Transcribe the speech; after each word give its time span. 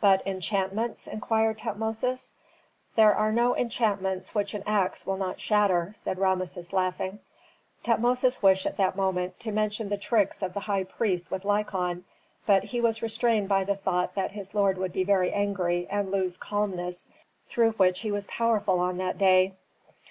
"But 0.00 0.26
enchantments?" 0.26 1.06
inquired 1.06 1.58
Tutmosis. 1.58 2.32
"There 2.96 3.14
are 3.14 3.30
no 3.30 3.54
enchantments 3.54 4.34
which 4.34 4.54
an 4.54 4.62
axe 4.64 5.04
will 5.04 5.18
not 5.18 5.42
shatter," 5.42 5.90
said 5.94 6.18
Rameses, 6.18 6.72
laughing. 6.72 7.18
Tutmosis 7.82 8.40
wished 8.42 8.64
at 8.64 8.78
that 8.78 8.96
moment 8.96 9.38
to 9.40 9.52
mention 9.52 9.90
the 9.90 9.98
tricks 9.98 10.40
of 10.40 10.54
the 10.54 10.60
high 10.60 10.84
priests 10.84 11.30
with 11.30 11.44
Lykon, 11.44 12.04
but 12.46 12.64
he 12.64 12.80
was 12.80 13.02
restrained 13.02 13.50
by 13.50 13.62
the 13.62 13.76
thought 13.76 14.14
that 14.14 14.30
his 14.32 14.54
lord 14.54 14.78
would 14.78 14.94
be 14.94 15.04
very 15.04 15.34
angry 15.34 15.86
and 15.90 16.10
lose 16.10 16.38
calmness, 16.38 17.10
through 17.50 17.72
which 17.72 18.00
he 18.00 18.10
was 18.10 18.26
powerful 18.26 18.80
on 18.80 18.96
that 18.96 19.18
day. 19.18 19.52